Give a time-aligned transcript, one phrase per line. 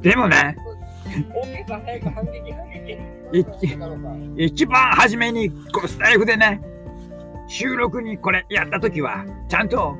[0.00, 0.56] でもね、
[4.36, 6.60] 一番初めにこうスタイフでね、
[7.48, 9.96] 収録にこれやったときは、ちゃんと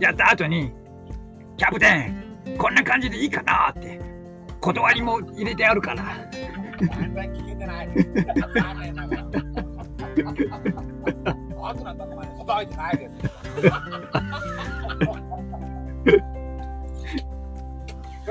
[0.00, 0.72] やった後に、
[1.56, 4.00] キャプテン、こんな感じでいいかなって、
[4.60, 6.04] 断りも入れてあるから。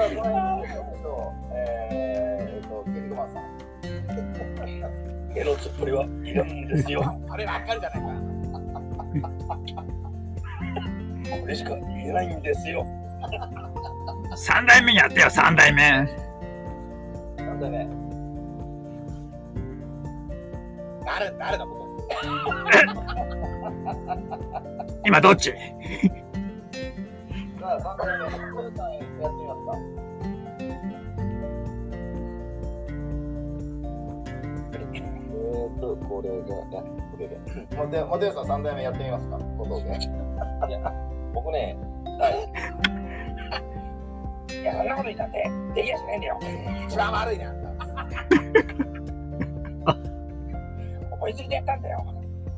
[5.42, 5.44] ん。
[5.44, 7.22] 毛の突っ張りはいるんですよ。
[7.30, 8.08] そればっかりじゃないか。
[11.42, 12.86] これしか言えないんですよ。
[14.36, 15.92] 3代目やってよ、3代目。
[17.38, 17.88] なんだね。
[21.06, 21.88] 誰誰のこと
[25.06, 25.58] 今どっちさ
[27.76, 37.38] あ、三代目、ーと、これが、あこれで。
[37.76, 39.38] モテ、モテさん三代目やってみますか？
[39.38, 39.90] 小道具。
[41.34, 41.78] 僕ね、
[44.50, 46.40] いや、そんなこと言ったって、できやしないんだよ。
[46.88, 47.54] 一番悪いな。
[51.14, 52.06] 思いついてやったんだよ。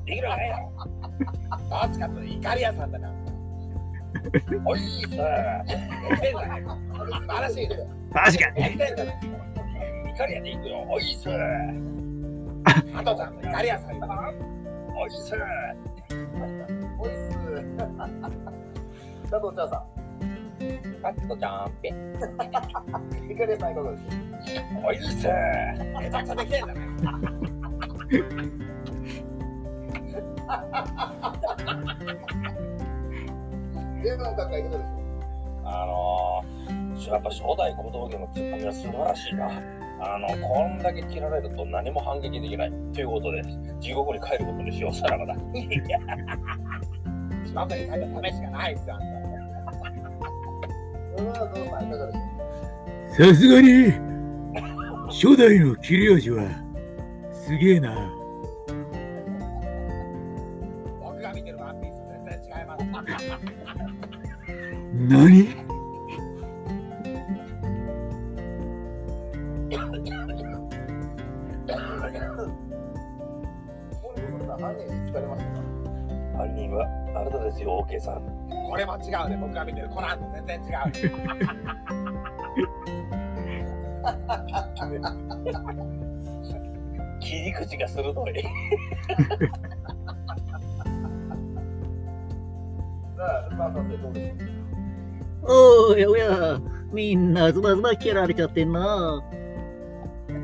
[0.06, 0.72] できるわよ。
[1.70, 3.12] どっちかっていうと怒り屋さんだな。
[4.66, 5.10] おいしっ。
[5.10, 5.24] 素晴
[7.28, 7.76] らしいね。
[8.14, 8.62] 確かに。
[10.10, 10.86] 怒り屋でいくよ。
[10.90, 11.28] おいし。
[12.96, 14.32] あとちゃんと怒り屋さんだな。
[14.96, 15.36] おいしいさ。
[17.00, 17.30] おいっす。
[19.30, 19.86] 佐藤茶さ
[21.04, 21.90] あとちゃんぺ。
[21.92, 21.94] ん。
[23.32, 24.10] いかりさんいかがですか。
[24.86, 25.30] おいしいさ。
[26.00, 26.80] めちゃくちゃできてんだね。
[34.02, 35.00] ゲームの閣下いかがですか。
[35.66, 39.79] あのー、やっぱ初代小道具のツッコミは素晴らしいな。
[40.02, 42.72] あの、こんだけ切られると何も反撃できない。
[42.94, 43.44] ということで、
[43.80, 45.36] 地獄に帰ることにしよう、さらばだ。
[45.36, 45.42] 地
[47.54, 50.20] 獄に帰るためしかないっすよ、あんさすか。
[53.26, 53.92] さすがに、
[55.08, 56.44] 初代の切れ味は、
[57.32, 57.94] すげえな。
[61.02, 62.86] 僕が見てるワンピースと全然違います。
[65.60, 65.69] 何？
[79.06, 79.38] 違うね。
[79.40, 80.92] 僕が見てるコナンと全然違う。
[87.20, 88.44] 切り口が鋭い。
[95.44, 96.60] おやおや、
[96.92, 99.22] みんなズバズバ切られちゃってんな。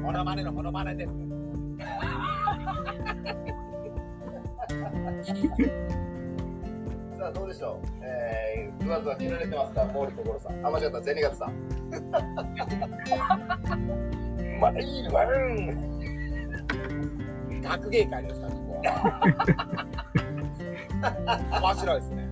[0.01, 1.11] モノマネのモノマネです。
[7.35, 7.88] どうでしょう？
[8.01, 10.66] えー、グワズは切られてますか、毛利心さん。
[10.66, 11.51] あ、間違った、銭形さん。
[14.59, 15.85] まあいいわん。
[17.62, 18.90] 学芸会ですか、ここは。
[21.62, 22.25] 面白いですね。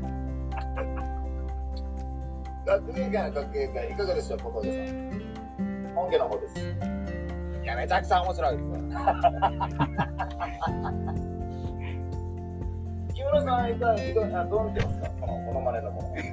[2.65, 5.93] 学芸会の学芸会、いかがでしょう、小峠さん？
[5.95, 6.55] 本家の方です。
[7.61, 8.69] いや、めちゃくちゃ面白いです。
[13.13, 16.15] 木村さん、いかいかあどう見てますか、このモノマネのもの。
[16.15, 16.23] で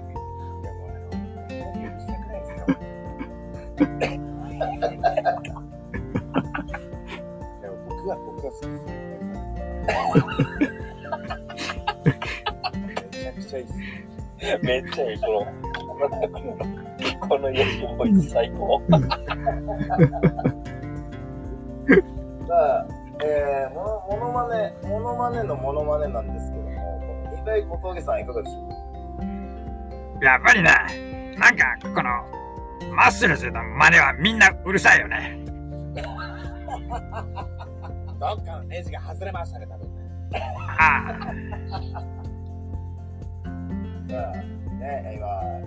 [7.69, 8.71] も僕は僕は好きですよ。
[13.11, 13.75] めちゃくちゃいいっす。
[14.63, 15.19] めっちゃいい。
[15.21, 15.47] この、
[17.29, 18.81] このヤシボイス最高。
[22.49, 22.87] さあ、
[23.23, 26.33] えー、モノモノマネ、モノマネのモノマネなん。
[26.33, 26.70] ですけど
[27.67, 28.59] も、この二代小峠さん、いかがでしょ
[30.21, 30.25] う？
[30.25, 30.71] やっぱりね、
[31.39, 32.05] なんか、この、
[32.95, 35.39] マッスルズの真似はみんなうるさいよね。
[38.19, 40.01] どっかのネジが外れましたね、多分ね。
[40.79, 41.33] あさ
[44.29, 44.33] あ、
[44.79, 45.27] ね、今、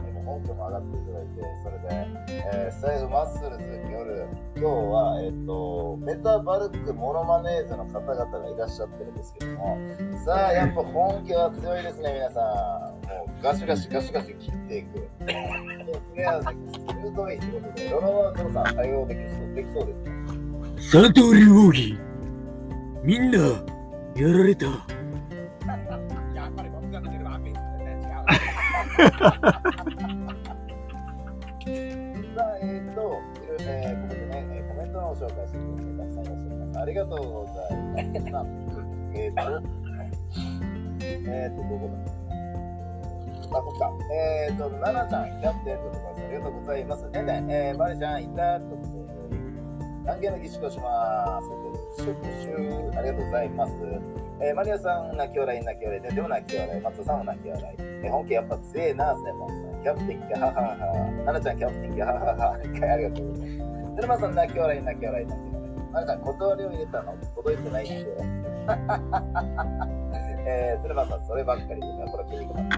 [0.09, 2.07] 今本拠も上がっていただいて、それで、
[2.53, 9.77] えー、スタイルマッスルズ夜、今日は、えっ、と、メタバルクモノマネーズの方々がいらっしゃってるんですけども、
[10.25, 13.03] さあ、やっぱ本家は強いですね、皆さん。
[13.07, 14.93] もうガシガシガシガシ切っていく。
[15.25, 15.33] で
[16.11, 16.45] クレアで
[16.87, 20.11] 鋭いってことで、ロロワードさん対応できそうできそうですね。
[20.77, 21.97] あ、三刀流奥義。
[23.03, 23.39] みんな、
[24.15, 25.02] やられた。
[31.65, 32.95] えっ、と、い。
[32.95, 33.21] ろいろ
[33.59, 36.79] えーここでね、えーコメントのを紹介してくれてたくさんいらっしゃいます。
[36.79, 38.49] ありがとうございます。
[39.15, 39.41] えっと、
[41.01, 42.13] えっと、どこだ
[43.59, 43.91] あ、こっか。
[44.11, 47.09] えっと、ななちゃん、キャプテンとかありがとうございます。
[47.09, 48.75] ねんねん、えー、マリちゃん、いたとこ
[49.29, 49.37] とで、
[50.05, 52.03] 断言の儀式をします。
[52.03, 54.22] シュッシュありがとうございます。
[54.41, 57.65] えーマリアさん、泣き笑い、泣き笑い、ででも泣き笑い、松田さんも泣き笑い。
[57.79, 59.59] えー本家やっぱ強えな、スネマンさん。
[59.83, 60.75] キャプテン、キャハハハ。
[61.25, 62.53] ななちゃん、キャプテン、キャハハハ。
[62.53, 62.57] あ
[62.97, 63.95] りがとうございます。
[63.95, 65.53] セルマさん、泣き笑い、泣き笑い、泣き笑い。
[65.93, 67.93] ななちゃん、断りを入れたの届いてないんで。
[70.45, 72.69] えー、セルマさん、そればっかりで、これ、筋肉マン。
[72.69, 72.77] ね。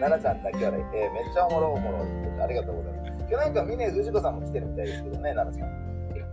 [0.00, 0.84] ななちゃん、泣き笑い。
[0.94, 1.98] えーめっちゃおもろおもろ。
[2.42, 3.10] ありがとうございます。
[3.28, 5.86] 今日なんか、峰藤子さんも来てるみたいですけどね、ななちゃん。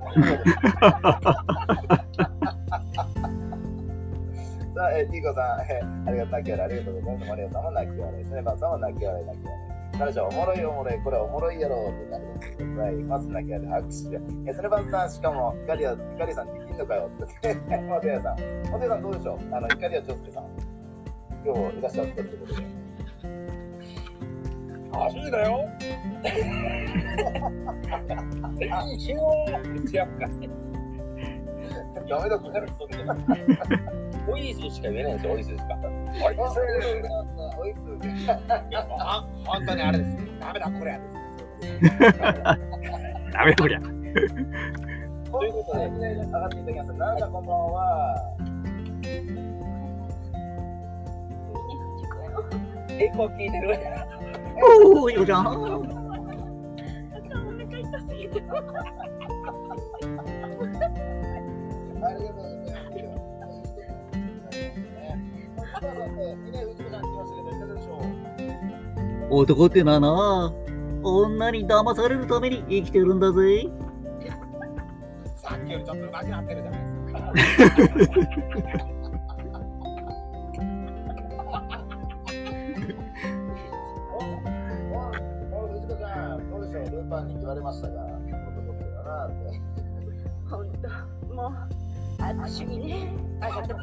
[4.83, 7.30] さあ、えー、ティーコさん、えーありがとう、泣き笑い、ありがとうございます。
[7.30, 9.97] マリアさんも泣き笑い、スネバンさんも泣き笑い、泣き笑い。
[9.97, 12.25] 彼女はおもろいおもろい、これはおもろいやろうってなる
[12.57, 13.27] でございます。
[13.30, 14.15] 泣き笑い、拍手で。
[14.44, 17.56] えー、スネバンさん、しかも、イカリア、イカリさんできんのかよって。
[17.80, 18.39] モテヤさん、
[18.71, 20.45] モテヤさんどうでしょうあの、イカリア長介さん、
[21.45, 22.83] 今日いらっしゃったってことで。
[24.91, 25.69] 初めてだよ。
[28.59, 30.27] 全然違うか。
[32.09, 34.02] ダメだ、これ。
[34.27, 35.63] オイスしか言えないんですよ、オイスしか。
[36.25, 38.27] オイあスおいしい
[38.99, 40.17] あ本当にあれです。
[40.39, 40.99] ダメだ、これや
[43.33, 43.79] ダメだこりゃ。
[43.79, 43.87] と
[45.43, 46.93] いうことで、上がっていただきます。
[46.93, 47.31] なん、こん。
[47.33, 47.43] ばん。
[47.45, 48.15] は。
[52.89, 53.75] エコー聞いてる
[54.95, 55.47] おーよじゃん。
[55.47, 57.83] ありがとうござい
[62.33, 62.62] ます。
[69.30, 70.54] 男ってのはな、
[71.04, 73.68] 女に騙されるために生きてるんだぜ。
[75.36, 77.19] さっきよりちょっと上手くなってるじゃないですか。
[85.51, 88.19] おお藤子ちゃん、どうでしょう、ルーパンに言われましたが、男
[88.71, 89.36] ってだなって。
[90.50, 91.51] 本当もう
[92.21, 93.12] 握手にね
[93.42, 93.77] あなたたち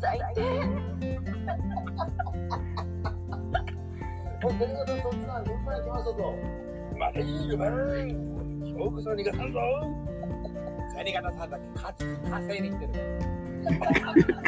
[0.00, 0.40] 最低
[4.44, 5.88] お、ということで、そっちさん、ルーパンに来
[6.98, 7.12] ま。
[7.12, 8.14] だいいよ、まだいよ。
[8.64, 9.60] 今日こそ逃がさんぞ。
[10.96, 12.92] 銭形さんだけ勝ち稼いできてる。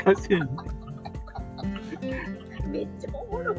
[0.05, 0.37] かしい。
[2.69, 3.57] めっちゃおもろい、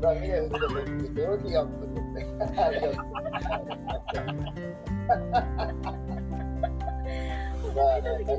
[0.00, 1.10] まあ、みんな藤子さん、喜
[1.44, 2.20] びがってって。
[2.60, 2.76] あり
[7.74, 7.82] がとう。
[7.82, 8.38] まあね、確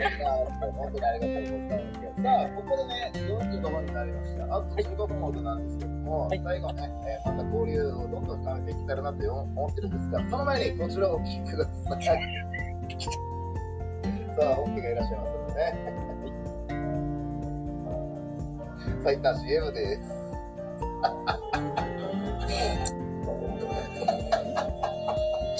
[0.00, 0.26] か
[0.66, 0.72] に。
[0.72, 2.22] 本当にありがとうございます。
[2.22, 4.44] さあ、ここでね、45分になりました。
[4.44, 12.02] あと15分ほどなんですけども、最後ね、えーまた交流をどんどん深めていけたらなと思ってるんですが、その前にこちらをお聞きください。
[14.38, 16.02] さあ、本家がいらっしゃいますのでね。
[19.02, 20.22] さあ、一旦 CM です。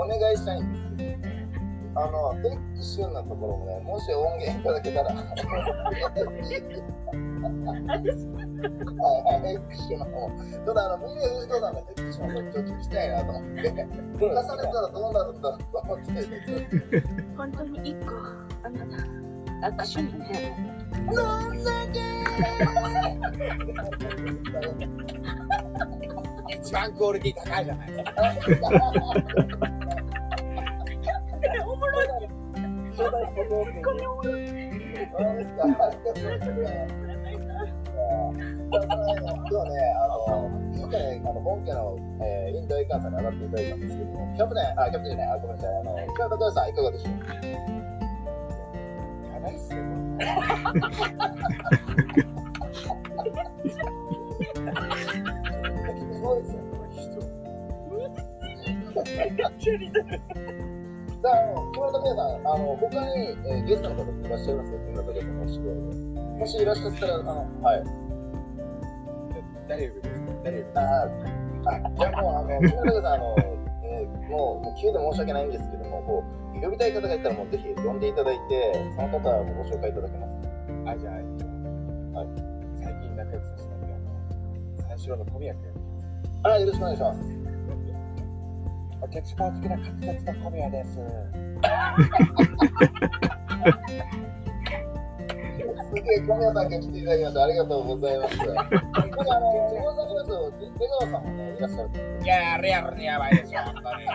[0.00, 5.26] お願いしたいんですけど、あの、テックシュンのところもね、もし音源いただけたら、はい。
[5.26, 5.34] はい、
[9.42, 13.10] テックシュの方、ちょっとあの、みんな藤子さんのテックシュの方、ちょっと聞きたい。
[13.10, 13.84] なと思って、重ね
[14.18, 16.04] たらどうなるんだろうと思って、
[17.36, 18.14] 本当に一個
[18.62, 20.56] あなた握手にね
[26.62, 27.64] 一番クオリティ高い。
[27.64, 27.92] じゃない。
[27.92, 28.04] で
[28.54, 29.79] すか。
[33.50, 33.74] 今日ね、
[39.98, 47.12] あの、今回、あの、本家の、えー、インドエイカーさんに上がっていただいたんですけども、キャプテン、あ、キャプテンじゃない、あ、ごめんなさい、あの、北高さん、いかがでしょう
[49.34, 49.90] やばいっすよ、こ
[50.20, 50.26] れ。
[56.14, 57.18] すごいですよ、これ、人。
[61.22, 66.38] さあ、あの、木村拓哉さん、あの、他に、えーゲストの方いらっしゃいますよ、木村拓哉さんのお知り合いで。
[66.40, 67.84] もしいらっしゃったら、あの、はい。
[69.68, 73.36] 誰呼ぶんですか誰呼ぶんですあ、じゃあもう、あの、木村さん、あの、
[73.84, 76.24] えーもう、もう急で申し訳ないんですけども、こ
[76.56, 80.32] う、呼びたい方がいたら、もうぜひ呼んでいただいて、その方はご紹介いただけます。
[80.86, 81.24] あ、じゃあ、はい
[82.82, 84.00] 最近仲良くさせてもらっ
[84.78, 85.64] た三四郎の小宮君。
[86.44, 87.39] あ、よろしくお願いします。
[89.00, 90.92] 私公的な滑舌の小宮です。
[90.92, 90.98] す
[95.94, 97.42] げえ、小宮さんが来ていただきました。
[97.42, 98.38] ありがとうございます。
[98.38, 98.68] これ、あ
[99.40, 99.46] の、
[100.78, 101.90] 出川さんもね、いらっしゃる。
[102.22, 104.04] いやー、リアルにやばいですよ、本当に。
[104.04, 104.06] い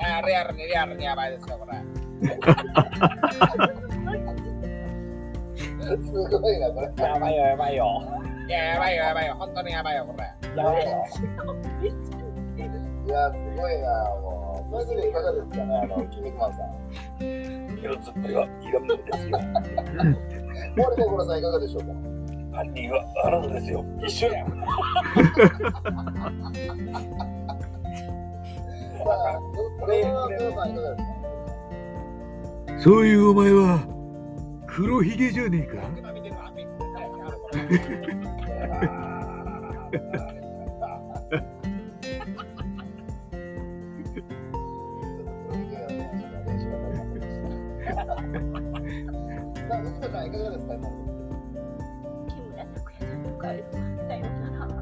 [0.00, 1.82] やーリアルにリアルにやばいですよ、これ。
[5.96, 6.90] すごいな、これ。
[7.04, 8.02] やばいよ、やばいよ。
[8.46, 10.24] いや、やばいよ、やばいよ、本当にやばいよ、これ。
[10.56, 11.04] やばいよ。
[13.14, 14.66] いや、すごいな、も。
[14.68, 14.72] う。
[14.72, 16.74] マジでいかがですかね、あの、キン肉マンさん。
[17.78, 19.38] 色つっぷりはいらんのですよ。
[20.76, 21.86] 森所さん、いかがでしょうか
[22.56, 23.84] 犯人はあなたですよ。
[24.04, 24.44] 一緒や。
[32.72, 33.78] ん、そういうお前は
[34.66, 35.76] 黒ひげじゃねえか
[50.24, 50.80] の木村拓哉
[52.98, 53.64] さんの帰る
[54.08, 54.72] さよなら。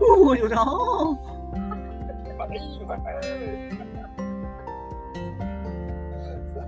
[0.00, 0.64] おいよな
[2.38, 3.02] まだいいのかな。
[3.02, 3.10] さ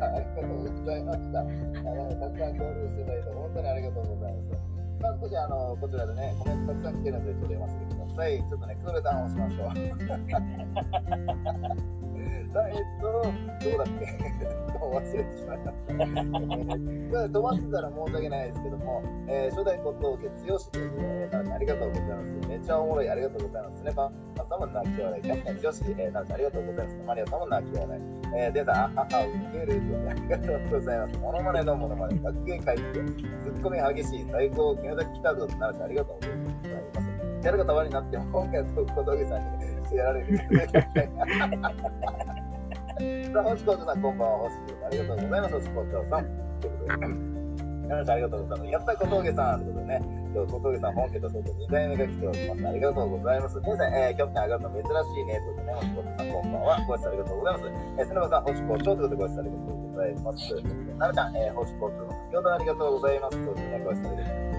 [0.00, 1.40] あ、ありがとうございました。
[1.40, 1.48] あの
[2.20, 4.50] たくさん交流していただいて、本当にありがとうございます。
[5.00, 8.38] さあ、少しあのこちらでね、コメントたくさん来てるので、ちょっと読ませてください。
[8.38, 9.70] ちょっとね、クールダウンをしましょう。
[12.32, 14.50] えっと、どうだっけ？
[14.90, 15.82] 忘れてしまいました。
[15.86, 22.48] えー飛ばしてたら申し訳ないですけども、えー初代骨董家剛という、えー、なんありがとうございます。
[22.48, 23.92] めちゃおもろい、ありがとうございますね。
[23.94, 25.60] パパさも泣き笑い、キャプテン剛、
[26.00, 26.96] えー、なありがとうございます。
[27.06, 28.02] マリアさんも泣き笑い。
[28.36, 31.18] えー、でさん、あはは、ウケるとありがとうございます。
[31.20, 33.00] モノマネのモノマネ、学芸会って、ツ
[33.50, 37.10] ッコミ激しい、最高、宮崎来たぞとなるちゃんありがとうございます。
[37.42, 40.38] キャラがたまになっても、本家と小峠さんにしてやられる。
[43.32, 44.38] さあ、星子さん、こんばんは。
[44.38, 45.54] 星子さん、ありがとうございます。
[45.54, 45.74] 星子
[46.10, 46.24] さん。
[46.60, 47.06] ということで、
[47.82, 48.70] 皆さんありがとうございます。
[48.70, 50.02] やった小峠さんということでね、
[50.34, 52.68] 今日小峠さん、本家と外2代目が来ております。
[52.68, 53.60] ありがとうございます。
[53.60, 55.40] 皆さん、えー、キャプテン上がるの珍しいね。
[55.40, 56.84] ということでね、星子さん、こんばんは。
[56.86, 57.66] ご挨拶ありがとうございます。
[57.66, 60.54] えー、瀬沼さん、星子長ということでご挨拶ありがとうございます。
[60.98, 63.36] なるちゃん、えー、星子長、先ほどありがとうございます。
[63.36, 64.49] ということでね、ご挨拶ありがとうございます。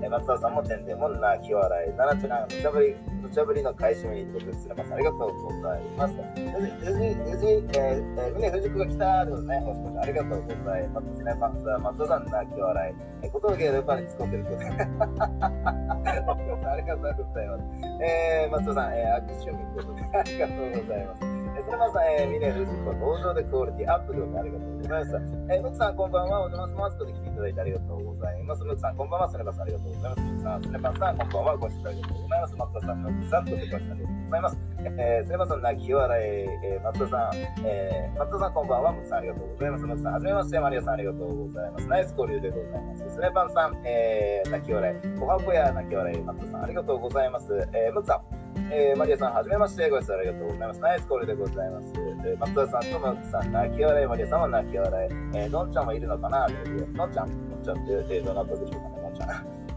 [0.00, 1.92] えー、松田さんも、てんてんも泣き笑い。
[1.96, 6.14] 奈々ちゃん、無茶ぶり、無茶ぶりの買い占めにということで、瀬沼さん、ありがとうございます。
[6.14, 11.22] 藤井、藤井、えー、えー、峰藤子が来たということね、星子ちゃん、ありがとうございます。
[11.22, 12.94] ね、松田、松田さん、泣き笑い。
[13.22, 17.64] えー、小峠ルパンに突っ込んでるということで、松田さん、ありがとうございます。
[18.02, 21.37] えー、松田さん、えー、握手を見ということで、ありがとうございます。
[21.58, 25.16] えー、それまさん、えー、峰藤子、登場でクオリティアップということで、ありがとうございます。
[25.50, 26.40] えー、ムクさん、こんばんは。
[26.42, 26.98] お邪魔します。
[26.98, 28.64] と来ていただいてありがとうございます。
[28.64, 29.28] ムクさん、こんばんは。
[29.28, 30.22] スネバさん、ありがとうございます。
[30.22, 31.56] ムクさん、スネバさん、こんばんは。
[31.56, 32.56] ご視聴ありがとうございます。
[32.56, 34.58] 松田さん、ムクさん、とご視聴ありがとうございます。
[34.78, 38.92] えー、スネバさん、泣き笑い、えー、松田さん、えー、松田さん、こんばんは。
[38.92, 39.86] ムクさん、ありがとうございます。
[39.86, 40.60] ムクさん、はじめまして。
[40.60, 41.88] マリアさん、ありがとうございます。
[41.88, 43.10] ナイス交流でございます。
[43.10, 47.68] スネバンさん、えー、泣き笑い、おはこや泣き笑い、松田さん、ありがとうございます。
[47.72, 48.37] えー、ムクさん、
[48.70, 49.88] えー、マリアさん、はじめまして。
[49.88, 50.80] ご視聴ありがとうございます。
[50.80, 51.92] ナイスコールでございます。
[51.96, 55.12] えー、松田さんとマクさん、泣き笑い、マリアさんは泣き笑い。
[55.34, 56.46] えー、のんちゃんもいるのかな？
[56.46, 59.28] というのんちゃん、のんちゃんって、えー、どなたでしょうかね、のんちゃん。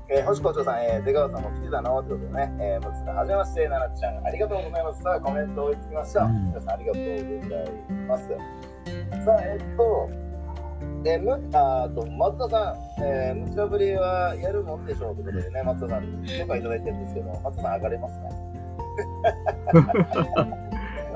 [0.09, 2.03] えー、星校長さん、えー、出川さんも来てたの？
[2.03, 5.01] ということでね、えー、ムクさん、はじめまして、奈々ちゃん、ありがとうございます。
[5.03, 6.23] さあ、コメント追いつきました。
[6.25, 8.27] うん皆さん、ありがとうございます。
[9.25, 10.09] さあ、えっと、
[11.05, 18.50] えー、むあーと松田さん、えー、無茶ぶりはやるもんでしょうということでね、松田さん、許可いただいてるんですけど、松田さん、上がれますか？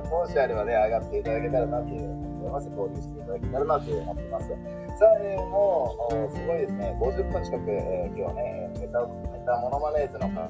[0.10, 2.70] もしあればね、上がっていただけたらなという思います。
[2.70, 4.48] 交流していただけたらなと思ってます。
[4.48, 10.50] さあ、えーもう、おすごいですね、50分近く、えー今日はね、メタ、メタモノマネーズの方、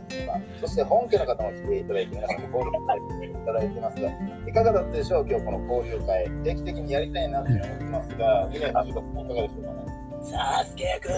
[0.61, 4.09] そして本家の方も来ていただいて、皆さん交流していただいてますが、
[4.47, 6.29] いかがだったでしょう、今日この交流会。
[6.43, 9.85] 定期的にやりたいなと思ってますが、峰橋といかがでしょうかね。
[10.21, 11.11] サスケくん。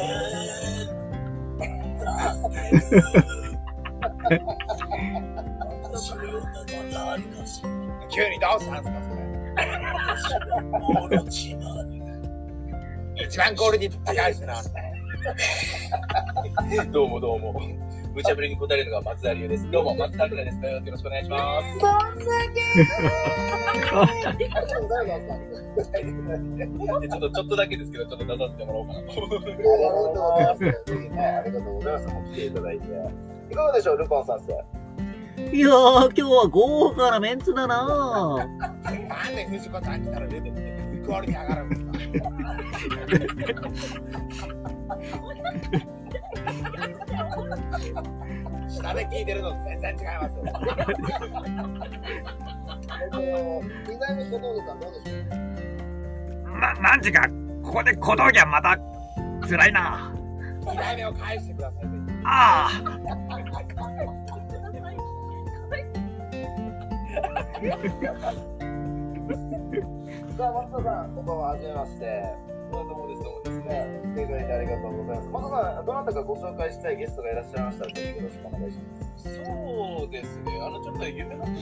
[2.00, 3.00] サスケ
[4.30, 4.44] く
[5.34, 5.37] ん。
[5.98, 6.14] 急
[8.30, 9.22] にどうしたんですか、それ。
[9.98, 10.40] 私は
[11.02, 11.88] オロチマル。
[13.26, 14.62] 一番クオリティ高いですな。
[16.92, 17.60] どうもどうも。
[18.14, 19.72] 無茶ぶりに答えるのが松田龍です。
[19.72, 20.58] どうも、松田龍です。
[20.58, 21.80] よろしくお願いします。
[21.80, 22.20] 誰がわかる
[27.02, 28.94] でちょっと、ちょっとだけですけど、ちょっと出させてもらおうか？
[28.94, 29.08] なと。
[29.16, 30.64] ありがとうございます。
[31.10, 32.06] ね、ありがとうございます。
[32.06, 32.86] 来ていただいて。
[33.52, 34.77] いかがでしょう、ルパン先生。
[35.54, 38.82] いやー、今日は豪華なメンツだななん
[39.36, 41.92] で藤子ちゃん来たら出てきてクオリティ上がるんですか
[48.70, 50.44] 下で聞いてるのと全然違いますよ。
[53.02, 53.20] えっと、
[53.92, 57.28] 二代目小峠さんどうでしょうな、なんちゅうか、
[57.64, 58.78] ここで小峠はまた
[59.48, 60.14] 辛いな。
[60.62, 61.84] 二代目を返してください。
[61.84, 62.70] ぜひあ
[67.58, 67.64] さ
[70.46, 72.22] あ、松田さん、こんばんは、はじめまして。
[72.72, 73.58] どうもです、どうもです。
[73.66, 75.30] ね、来ていただいてありがとうございます。
[75.30, 78.84] 松田さん、どなたかご紹介したいゲストがいらっしゃいましたら、ぜひよろしくお願いしま
[79.18, 79.26] す。
[79.26, 80.62] そうですね。
[80.62, 81.56] あの、ちょっと夢の国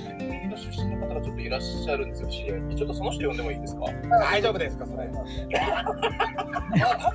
[0.50, 2.76] の出身の方がちょっといらっしゃるんですよ、知り合いに。
[2.76, 3.86] ちょっとその人呼んでもいいですか？
[4.20, 5.08] 大丈夫ですか、それ。
[5.08, 5.14] あ、多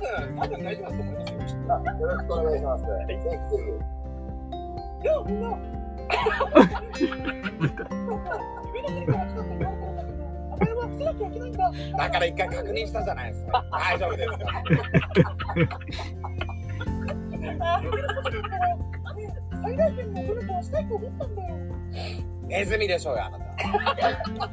[0.01, 1.37] 分、多分大丈夫だと思いますよ。
[1.37, 2.83] よろしくお願いします。
[2.83, 3.39] ぜひぜ
[5.03, 5.41] いや、みん
[11.97, 12.09] だ。
[12.09, 13.45] から一回確認したじゃないです。
[13.45, 13.65] か。
[13.71, 14.29] 大丈夫です。
[14.29, 14.37] か。
[19.63, 21.55] 最大限の努力はしたいと思ったんだよ。
[22.47, 23.45] ネズミでしょうよ、あなた。
[24.33, 24.43] も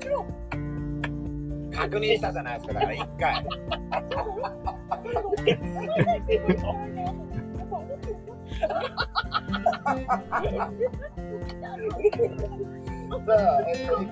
[0.00, 1.70] ちろん。
[1.70, 2.66] 確認したじゃないです。
[2.68, 3.46] か、だから一回。
[13.26, 14.02] さあ、えっと、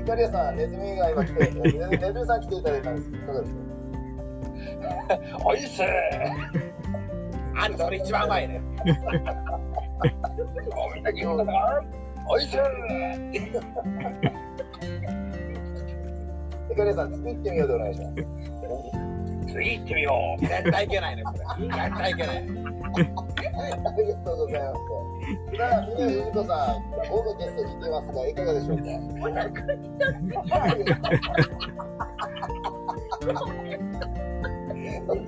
[0.00, 1.78] イカリアさん、ネズミが今来て、ネズ
[2.20, 3.60] ミさん来ていただいたんですけど、いかがですか
[5.44, 5.82] おいっす
[7.56, 8.60] あんたそれ一番うまいね。
[10.76, 11.52] おみんな聞くかな
[12.28, 12.56] おいっす
[16.72, 18.14] イカリアさん、次行ってみようでお願いします。
[19.52, 20.40] 次行ってみよう。
[20.40, 21.40] 絶対いけないね、それ。
[21.66, 22.46] 絶対いけない。
[23.60, 24.80] ありがとうございます。
[25.56, 26.00] さあ、峰
[26.44, 26.82] さん、
[27.38, 28.84] ゲスト来てますが、いかがでしょうか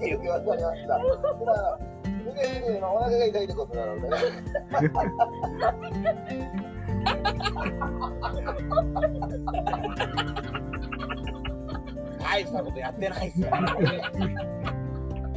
[0.06, 0.88] よくわかりました。
[0.88, 1.78] ただ、
[2.24, 4.08] 峰お腹が痛いってことなので、
[12.20, 13.48] 大したことやってないっすよ。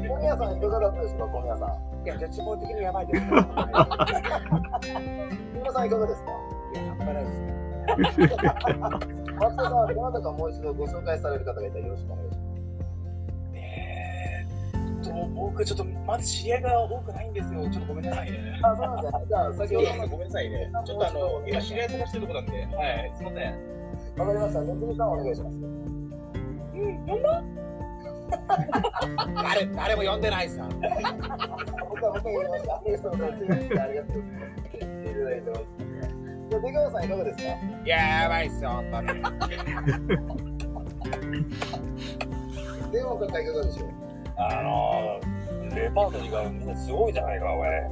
[0.08, 1.95] 小宮さんいかがだったでしょうか、小宮さん。
[2.06, 3.18] いや、絶望的にやばいです。
[3.18, 3.42] い木村
[5.74, 6.32] さんいかがですか？
[6.76, 7.56] や、やっぱないっすね。
[9.40, 12.50] 松田さん、どなたかもう一度ご紹介される方がいたらよろしくお願いします。
[13.56, 17.70] えーっと、僕ちょっとまだ知り合いが多くないんですよ。
[17.70, 18.60] ちょっとごめんなさいね。
[18.64, 19.20] あ、そうなんですね。
[19.28, 20.72] じゃあ、先ほどのごめんなさいね。
[20.86, 23.54] ちょっとあの、今知り合い探してるとこなんで、はい、すいません。
[24.18, 24.62] わかりました。
[24.62, 25.56] ネズミさんお願いします。
[25.56, 27.44] うん、呼んだ
[29.36, 30.66] 誰、誰も呼んでないっすよ。
[31.90, 32.76] 僕は僕は言いました。
[32.76, 33.40] ありがとうございます。
[33.40, 34.20] ありがとうございます。
[34.76, 34.86] いた
[35.24, 35.62] だいてます。
[36.50, 37.44] じゃあ、出川さんいかがですか？
[37.44, 39.08] いや、やばいっすよ、本当に。
[42.92, 43.90] 電話方いかがでしょう
[44.38, 47.90] あのー、レパートリーがみんなすごいじゃないか、お前。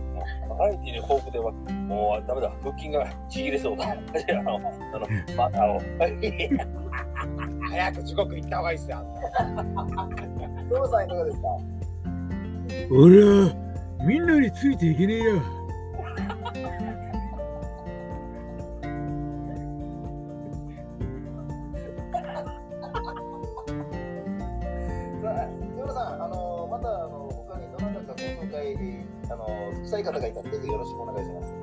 [0.50, 3.86] バラエティーに豊富では、もうダメだ、腹筋がちぎれそうだ。
[3.92, 3.96] あ
[4.44, 5.82] の、あの、ま、あの、
[7.70, 9.06] 早く地獄行った方がいいっすよ。
[10.74, 11.48] トムさんいかがですか？
[12.92, 13.54] 俺は
[14.04, 15.40] みんなについていけねえよ。
[25.22, 28.76] さあ、ヨさん、あのまたあの他にどなたかご紹介
[29.30, 29.48] あの
[29.86, 31.54] したい方がいたらぜひよろしくお願いします。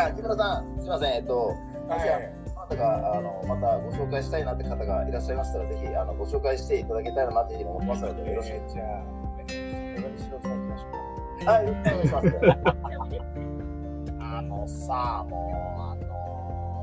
[0.00, 1.54] あ、木村さん、すみません、えっと、も
[1.98, 2.06] し
[2.70, 8.60] あどなたかあのまたご紹介したいなって方がいらっしゃいましたら、ぜひあのご紹介していただけたらなというふうに思ってますので、よろしく。
[8.68, 9.02] じゃあ、
[10.18, 12.28] 白さん行きましょうはい、よろしくお願いします。
[14.20, 15.36] あのさ、も
[15.78, 16.02] う、あの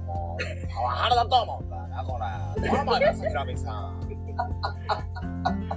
[0.02, 0.44] もう、
[0.74, 2.18] パワハラだと思うんだよな、こ
[2.62, 2.70] れ。
[2.70, 4.02] どう思います、ひろみさん。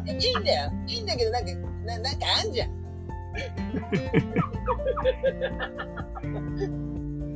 [0.09, 0.73] いいんだよ。
[0.87, 1.53] いいんだけど、なんか、
[1.85, 2.71] ななんかあんじゃん。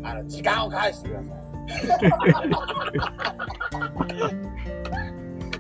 [0.05, 1.52] あの、時間を返してください。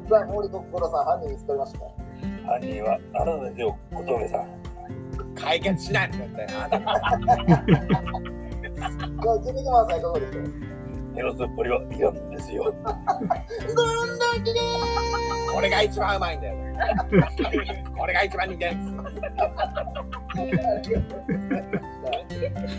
[0.08, 1.80] さあ、森心さん、犯人見つかりました？
[2.52, 4.46] 犯人はあなたですよ、小峠さん。
[5.34, 6.46] 解決しないんだってな。
[6.46, 10.44] じゃあ、ジミグマンさん、いかがでしょう
[11.14, 12.72] ヘロスポリは嫌ですよ。
[15.54, 16.56] これが一番うまいんだよ。
[17.98, 18.72] これが一番人間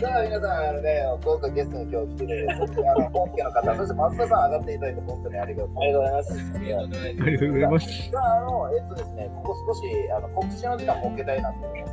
[0.00, 5.72] さあ、皆さん、あのね、豪華ゲストに今日来てる、そしてあの本家の方、そして松田さん上がっていただいて、本当にありがとう。
[5.80, 6.32] ありがとうございます。
[6.54, 8.10] ありがとうございます。
[8.10, 9.12] さあ、あの、えっとです。
[9.14, 11.92] ね、ここ少しあの告知の時間設けたいなと思うんです。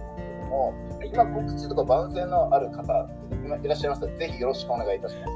[1.01, 5.31] けども、今告知とか番宣のある方、今いらっしゃいましたら、ぜひよろしくお願いいたします。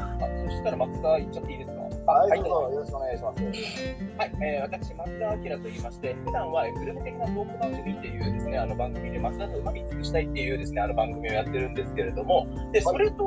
[0.00, 1.70] あそしたら松田行っちゃっていいです。
[1.70, 1.77] か
[2.08, 3.42] はい、どうぞよろしくお願いします。
[3.44, 13.18] はい、えー、私、松田明と言いまして、普段はえーグルメ的なトーク番組っていうですね、あの番組で、松田とうまみ尽くしたいっていうですね、あの番組をやってるんですけれども、で、それと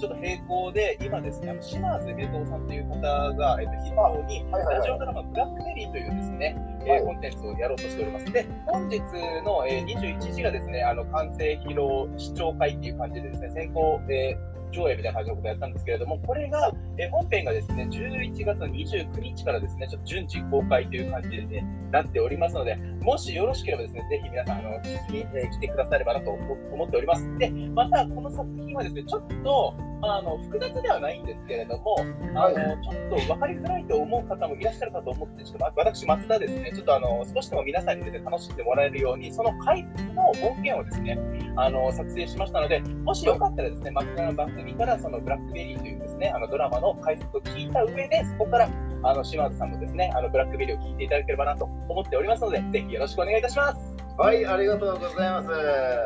[0.00, 3.00] ちょっと並行で、今ですね、あの島津恵蔵さんという方
[3.34, 4.76] が、えっと、筆頭に、はいはいはい。
[4.78, 8.32] ラジオドラマ、ブラックベリーというですね、えーはいコンテンツをやろうとしております。
[8.32, 8.98] で、本日
[9.44, 27.38] の、えー21時がですね、あの、完成披露視聴会っていう感じでですね、先行、えー上映みたいな感じのことをやったんですけれども、これが、え本編がですね、11月の29日からですね、ちょっと順次公開という感じでね、なっておりますので、もしよろしければですね、ぜひ皆さん、あの、聞きに、えー来てくださればなと思っております。
[27.38, 31.96] で、また、この作品はですね、ちょっと、あの、複雑ではないんですけれども、
[32.34, 41.18] あの、ちょっと分かりづらいと思う方もいらっしゃるかと思って、ちょっとま私、松田ですね、ちょっとあの、少しでも皆さんにですね、楽しんでもらえるように、その解説の音源をですね、
[41.56, 48.68] あの、作成しましたので、もしよかったらですね、松田の番組から、そのブラックベリーというですね、あの、ドラマの解説を聞いた上で、そこから、
[49.04, 53.94] あの、島津さんのですね、あの、ブラックベリーを聞いていただければなと思っておりますので、ぜひよろしくお願いいたします。
[54.16, 55.48] はい、ありがとうございます。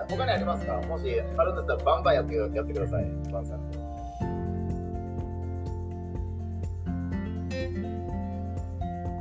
[0.09, 0.81] 他にありますか？
[0.89, 1.05] もし
[1.37, 3.05] あるんだったら、バンバンやってやってください。
[3.31, 3.61] バンさん。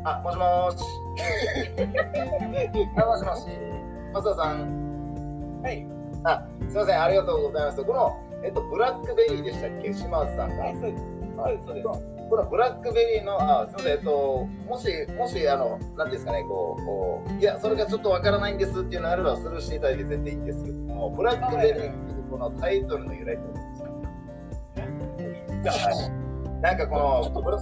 [0.06, 0.84] あ、もしもーし。
[2.98, 3.48] あ、もしもし。
[4.14, 5.62] 松田さん。
[5.62, 5.86] はい。
[6.24, 7.84] あ、すみません、ありがとうございます。
[7.84, 9.94] この、えっと、ブラックベリーでしたっけ？
[9.94, 10.64] 島津さんが。
[10.64, 14.88] はいそうですそうですこのブラックベリーの、あ、すみません、えっと、もし、
[15.18, 23.84] もし、あの、なんですかね、こう、こういや、それがちょっとわからないんですっていうのがあれば、スルーしていただいて全然いいんですけども、ブラックベリーっていうこのタイトルの由来ってことです
[25.80, 26.62] かはい。
[26.62, 27.58] なんかこの、ブラ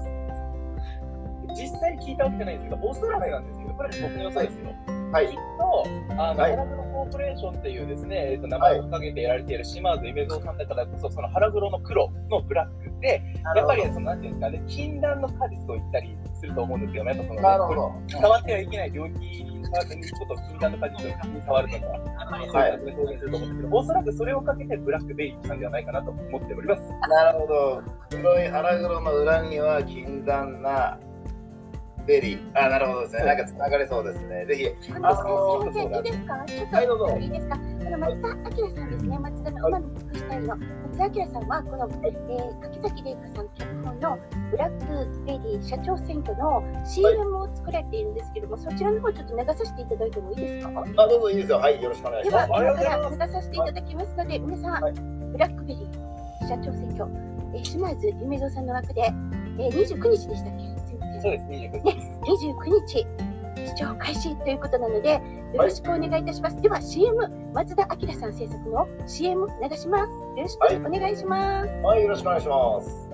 [1.55, 4.95] 実際に聞いたわけじゃないんですけど、オーストラリアなんですけど、これ僕の予想ですよ。
[5.11, 5.83] はいきっと、
[6.21, 13.21] あの、はい腹黒コーポレーションっていうですね、えっと、名前を掲げてやられている島津夢蔵さんだからこそ、その腹黒の黒のブラックで、
[13.55, 17.93] やっぱりその、なんていうんですかね、禁断の果実と言ったりすると思うんですけども、やっぱその、なるほど。
[18.09, 19.89] 触ってはいけない領域に触る
[20.19, 21.85] ことを禁断の果実を触るとか、
[22.31, 26.81] そういう感じで表現すると思うんですけど、おそらくそれをかけてブラックベリーしたんではないかなと思っております。
[27.07, 27.83] なるほど。
[28.09, 30.97] 黒い腹黒の裏には禁断な
[32.05, 32.51] ベリー。
[32.53, 33.23] あ、なるほどですね。
[33.25, 34.45] なんか繋がりそうですね。
[34.45, 34.67] ぜひ。
[34.93, 36.45] ああののすみません、いいですか？
[36.45, 40.57] ちょっと、はいどうぞいいですかこの松田明さんですね、松田のうまみ尽くしたいの。
[40.57, 44.19] 松田明さんは、この、えー、柿崎玲香さん脚本の
[44.51, 50.83] ブラックベリー社長選挙の CM を作られているんですけども、そちらの方ちょっと流させていただいてもいいですか？
[50.97, 51.57] あ、どうぞいいですよ。
[51.57, 52.61] はい、よろしくお願いしでは、ます。
[52.63, 54.93] 今から流させていただきますので、皆さん、はい
[55.35, 57.05] ブラックベリー社長選挙、
[57.53, 59.01] えー、島津夢蔵さんの枠で、
[59.59, 60.74] えー、29日でしたっけ？
[61.21, 62.19] そうです、29日です。
[62.23, 62.53] 29
[62.87, 63.07] 日
[63.67, 65.13] 視聴開始ということなので
[65.53, 73.09] よろしくお願いいたします、では CM 松田明さん制作の CM 流しますよろしくお願いします、はい、よろしくお願いします。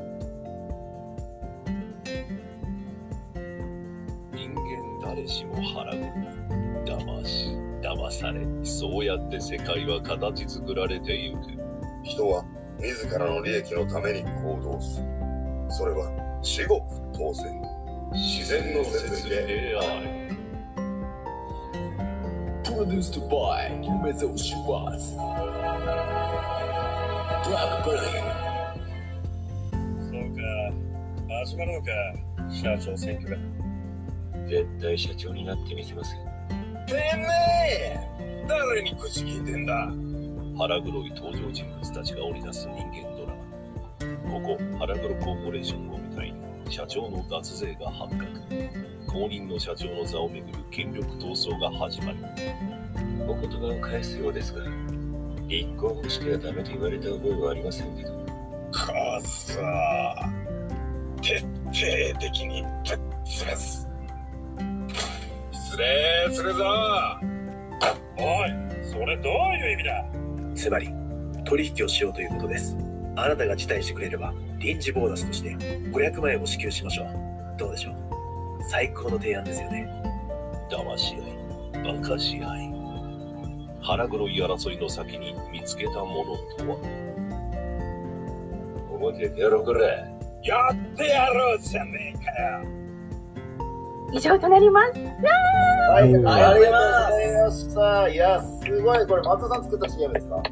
[4.33, 6.01] 人間誰しも腹黒
[6.97, 7.49] 騙し
[7.81, 11.37] 騙されそうやって世界は形作られてゆく
[12.03, 12.43] 人は
[12.79, 15.07] 自らの利益のために行動する。
[15.69, 16.11] それは
[16.41, 16.81] 至極
[17.13, 17.70] 当然。
[18.13, 20.21] 自然の摂理でである。
[22.63, 25.15] Produced by 夢蔵シュワーツ
[27.47, 27.95] Blackberry
[30.09, 30.41] そうか
[31.45, 31.91] 始まるのか
[32.49, 33.37] 社長選挙が
[34.47, 36.15] 絶対社長になってみせます
[36.87, 37.27] てめ
[37.69, 37.99] え
[38.47, 39.91] 誰に口聞いてんだ？
[40.57, 43.41] 腹黒い登場人物たちが織り出す人間ドラマ。
[44.31, 46.00] ここ腹黒コーポレーションを
[46.71, 48.25] 社長の脱税が発覚
[49.05, 52.17] 後任の社長の座をめぐる権力闘争が始まる
[53.27, 54.63] お言葉を返すようですが
[55.49, 58.25] 立候補してはダメと言われた覚えはありませんけど
[58.71, 60.31] かさ
[61.21, 63.89] 徹底的にぶっ潰す
[65.51, 66.63] 失礼するぞ
[68.17, 68.49] おい
[68.81, 70.05] それどういう意味だ
[70.55, 70.89] つまり
[71.43, 72.90] 取引をしようということです。
[73.15, 77.07] あなたが辞退してくれれば臨時ボーナスとして500万円を支給しましょう。
[77.57, 77.95] どうでしょう？
[78.69, 79.87] 最高の提案ですよね。
[80.69, 81.19] 騙し合
[81.79, 82.57] い馬鹿し合。
[82.57, 82.71] い
[83.83, 86.77] 腹黒い争いの先に見つけたものとは？
[88.91, 90.05] 表出ろくれ
[90.43, 92.63] やってやろうじゃねえかよ。
[94.13, 94.99] 以上となります。
[94.99, 97.09] はい、ありりがとうございます。
[97.09, 98.09] がとうございました。
[98.09, 100.43] いや、すごい、これ松田さん作った CM ですか？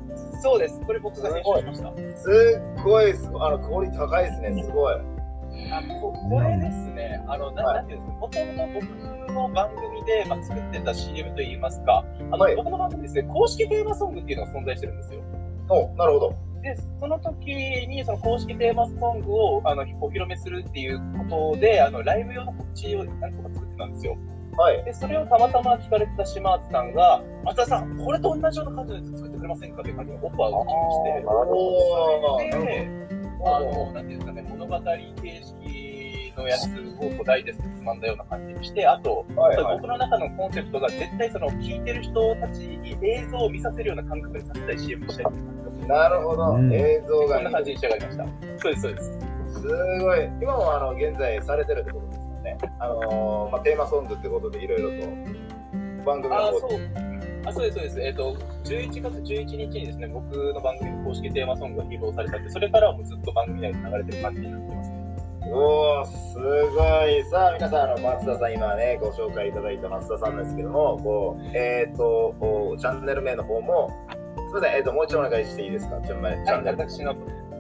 [0.41, 0.80] そうです。
[0.86, 2.17] これ僕が編集しました。
[2.17, 4.95] すっごいすごい、あの、クオリティ高いですね、すごい。
[5.71, 8.86] あここれですね、あの、ななんていうんですか、もともと
[9.28, 15.21] 僕の番組で、まあ、作ってた CM といいますか、あの、はい僕の番組ですね、公式テーマソングっていうのが存在してるんですよ。
[15.69, 16.36] お、なるほど。
[16.62, 20.99] で、その時に、その公式テーマソングをあのお披露目するっていう
[21.30, 24.17] ことで、あの、ライブ用の告知を何個か作ってたんですよ。
[24.57, 24.83] はい。
[24.83, 29.81] で、それをたまたま聞かれてた島津さんが、松田さん、これと同じような感じのやつ作ってくれませんか？
[29.81, 32.89] っていう感じのオファーを打ちまして、それで、
[33.45, 34.97] あの、なんていうんですかね、物語形
[35.43, 36.67] 式のやつを
[36.99, 45.25] こう大ですつまんだような感じにして、あと、はいはい僕の中のコンセプトが絶対その聞いてる人たちに映像を見させるような感覚にさせたい CM をしたい
[45.88, 46.51] なるほど。
[46.55, 48.25] うん映像がいいこんな感じに仕上がりました。
[48.57, 49.19] そうです、そうです。
[49.53, 49.67] す
[50.01, 50.25] ごい。
[50.41, 52.09] 今もあの現在されてるってこと。
[52.80, 55.08] あのーまあ、テーマソングってことでいろいろと
[56.06, 56.69] 番組のあ、方そう。
[57.45, 58.02] あ、そうです、そうです。
[58.02, 58.34] えっ、と、
[58.65, 65.00] 11月11日にですね、僕の番組の公式テーマソングが披露されたんで、それからはもうずっと番組内で流れてる感じになってますね。
[65.52, 73.89] おーすごいさあ皆さんあの松田さん今ねご紹介いただいた松田さんですけどもこうえっ、とおチャンネル名の方も
[74.36, 76.00] すみませんえっ、ともう一度お願いしていいですか？
[76.02, 77.15] チャンネルチャンネル私の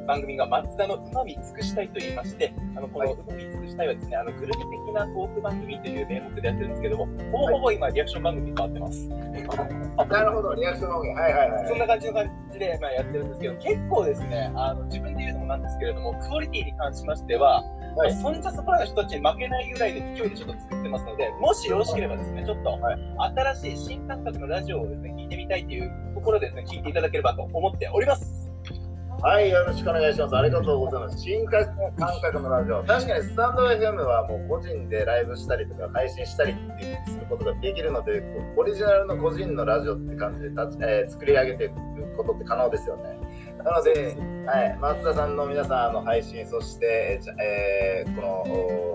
[0.09, 9.07] 番組が松田のうまみ尽くしたいと言いまして、あのこのうまみ尽くしたいはですね、あのグルメ的なトーク番組という名目でやってるんですけども、ほぼほぼ今リアクション番組に変わってます。
[10.09, 17.63] なるほどリアクションの方がはいはいはいそんな感じの感じで、まあ、やってるんですけど、結構ですね、あの自分で言うのもなんですけれども、クオリティに関しましては、
[17.95, 18.13] はい。
[18.13, 22.79] そんじゃそこらの人たちに負けないぐらいの勢いでちょっと作ってますので、もしよろしければですね、ちょっと、
[23.53, 28.48] 新しい新感覚のラジオをですね、聞いてみたいというところでですね、聞いていただければと思っております。
[29.21, 30.35] はい、よろしくお願いします。
[30.37, 31.19] ありがとうございます。
[31.19, 31.65] 新感
[32.21, 32.81] 覚のラジオ。
[32.85, 38.23] 確かにスタンド FM はもう個人でライブしたりとか配信したりっていうすることができるので、
[38.55, 43.19] オリジナルの個人のラジオって感じで立ち、えー作り上げていくことって可能ですよね。
[43.61, 44.15] なので、
[44.47, 48.27] はい、松田さんの皆さんの配信、そして、えーこの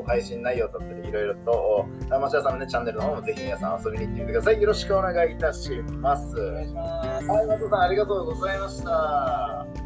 [0.00, 4.62] お配信内容だったり、いろいろと、お松田さんの、ね、チャンネルの方もぜひ皆さん遊びに行ってみてください。
[4.62, 6.40] よろしくお願いいたします。
[6.40, 7.28] お願いします。
[7.28, 9.83] はい、松田さん、ありがとうございました。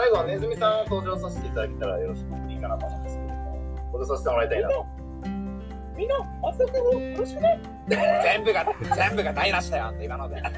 [0.00, 4.86] 最後はねずみさんを登場させていただけたらよろしくいいかなと思うんですけども、登場させてもらいたいなと。
[5.94, 7.60] みんな、松田君をよろしくね。
[7.96, 10.36] 全部が、全部が台無しだよ、あんた今ので。
[10.40, 10.48] さ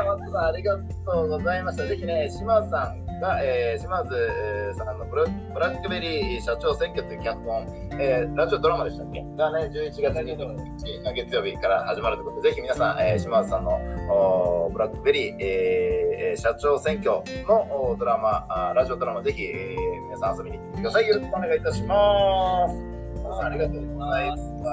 [0.00, 0.76] あ、松田さん、ありが
[1.06, 1.86] とうございました。
[1.86, 5.24] ぜひね、島津さんが、えー、島津さんのブラ
[5.54, 7.66] ブラックベリー社長選挙という脚本、
[8.00, 9.22] えーラジオドラマでしたっけ？
[9.36, 13.72] がね、11月22日月曜日から始まるということで、ぜひ皆さん、えー、島津さんの
[14.10, 21.08] おブラックベリー、えー社長選挙のおドラマあ、ラジオドラマ、ぜひ、えー皆さん遊びに行ってみてください。
[21.08, 22.91] よろしくお願いいたします。
[23.32, 24.64] 皆さんありがとうございました。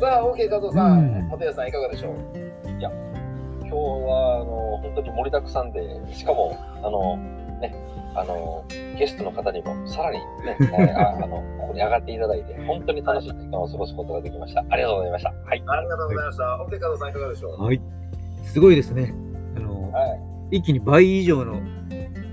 [0.00, 2.14] さあ、OK、加藤さん、うん本谷さん、いかがでしょう？
[3.62, 5.80] 今日はあの本当に盛りだくさんで、
[6.12, 7.16] しかもあの
[7.60, 7.74] ね
[8.16, 8.64] あの
[8.98, 10.56] ゲストの方にもさらにね、
[11.22, 14.64] あのここに上がっていただいて本当に楽しい時間を過ごすことができました。
[14.68, 15.30] ありがとうございました。
[15.30, 15.62] はい。
[15.66, 16.44] ありがとうございました。
[16.68, 17.62] OK、加藤さん、いかがでしょう？
[17.64, 17.80] はい。
[18.42, 19.14] すごいですね。
[19.56, 20.06] あの、は
[20.50, 20.56] い。
[20.58, 21.60] 一気に倍以上の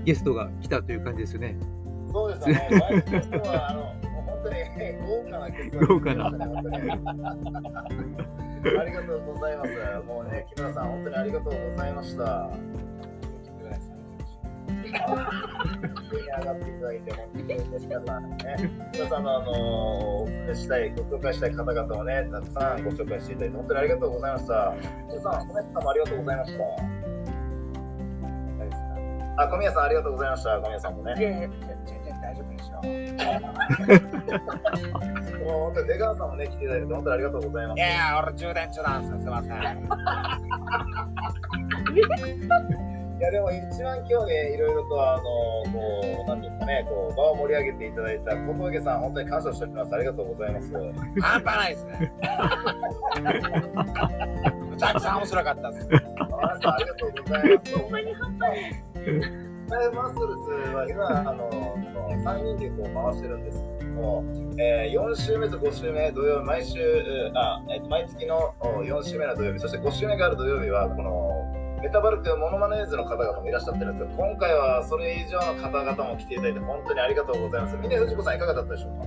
[0.04, 1.56] ゲストが来たという感じですよね。
[2.10, 2.68] そうですね。
[4.38, 4.56] 本当に
[5.06, 6.30] 豪華なゲストが豪華なあ
[8.84, 9.70] りがとうございます。
[10.06, 12.50] もうね、木村さん、本当にありがとうございました。
[14.88, 17.46] 上に上がっていただいて、本当に
[17.86, 18.36] 皆さんね、
[18.92, 24.74] 皆さんのあの、お勧めしたい、ご紹介したい方々をね、たくさんご紹介していただいて、本当にありがとうございました。
[25.08, 26.64] 皆さん、小宮さんもありがとうございました。
[29.42, 30.58] あ、小宮さん、ありがとうございました。
[30.58, 31.14] 小宮さんもね。
[32.84, 35.38] いやいや、全然大丈夫ですよ。
[35.38, 37.78] もう本当に出川さんもね、来ていただいて、本当にありがとうございます。
[37.78, 39.52] いや俺充電中なんですよ、すいません。
[43.18, 49.92] いや、でも一番今日ね、いろいろと、あの、こう、なんていうんですかね、こう、場を盛り上げていただいた小峠さん、本当に感謝しております。
[49.92, 50.72] ありがとうございます。
[51.20, 52.12] 半端ないですね。
[54.70, 55.88] むちゃくちゃ面白かったです。
[55.90, 57.76] あありがとうございます。
[57.76, 59.47] ほんまに半端ない。
[59.68, 59.76] マ
[60.08, 64.24] ッスルズは今、あの、3人でこう回してるんですけども、
[64.58, 77.76] えー、4週目と5週目、土曜日、毎週、あ、えっと、毎月のお4週目の土曜日、そして5週目がある土曜日は、この、メタバルクモノマネーズの方々もいらっしゃってるんですけど、今回はそれ以上の方々も来ていただいて、本当にありがとうございます。
[77.76, 79.06] 峰藤子さん、いかがだったでしょうか？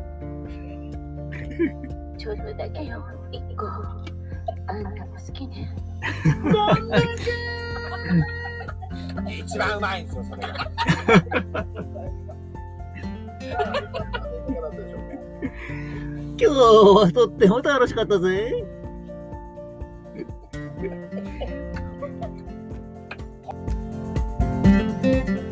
[2.17, 3.03] ちょっとだけよ。
[3.31, 3.65] 一個。
[4.67, 5.67] あんたも好きね。
[9.29, 10.71] 一番うまいんですよ、それが。
[16.39, 18.65] 今日はとっても楽しかったぜ。